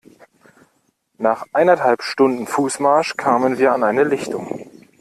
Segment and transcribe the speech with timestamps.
[1.19, 4.65] Nach eineinhalb Stunden Fußmarsch kamen wir an eine Lichtung.